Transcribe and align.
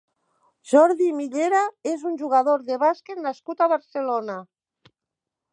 Jordi 0.71 1.09
Millera 1.17 1.59
és 1.91 2.07
un 2.11 2.17
jugador 2.23 2.65
de 2.71 2.81
bàsquet 2.87 3.23
nascut 3.29 3.63
a 3.67 3.71
Barcelona. 3.77 4.43